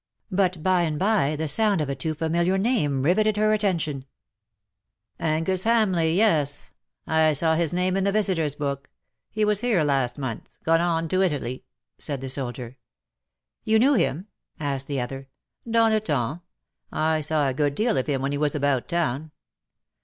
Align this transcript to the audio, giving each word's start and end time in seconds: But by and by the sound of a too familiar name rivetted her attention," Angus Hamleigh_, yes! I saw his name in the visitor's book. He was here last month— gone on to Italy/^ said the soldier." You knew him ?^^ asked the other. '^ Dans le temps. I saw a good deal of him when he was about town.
But 0.31 0.63
by 0.63 0.81
and 0.81 0.97
by 0.97 1.35
the 1.35 1.47
sound 1.47 1.79
of 1.79 1.87
a 1.87 1.93
too 1.93 2.15
familiar 2.15 2.57
name 2.57 3.03
rivetted 3.03 3.37
her 3.37 3.53
attention," 3.53 4.05
Angus 5.19 5.63
Hamleigh_, 5.63 6.15
yes! 6.15 6.71
I 7.05 7.33
saw 7.33 7.53
his 7.53 7.71
name 7.71 7.95
in 7.95 8.03
the 8.03 8.11
visitor's 8.11 8.55
book. 8.55 8.89
He 9.29 9.45
was 9.45 9.59
here 9.59 9.83
last 9.83 10.17
month— 10.17 10.57
gone 10.63 10.81
on 10.81 11.07
to 11.09 11.17
Italy/^ 11.19 11.61
said 11.99 12.19
the 12.19 12.29
soldier." 12.29 12.77
You 13.63 13.77
knew 13.77 13.93
him 13.93 14.21
?^^ 13.93 14.21
asked 14.59 14.87
the 14.87 14.99
other. 14.99 15.27
'^ 15.67 15.71
Dans 15.71 15.93
le 15.93 15.99
temps. 15.99 16.41
I 16.91 17.21
saw 17.21 17.47
a 17.47 17.53
good 17.53 17.75
deal 17.75 17.95
of 17.95 18.07
him 18.07 18.23
when 18.23 18.31
he 18.31 18.39
was 18.39 18.55
about 18.55 18.87
town. 18.89 19.29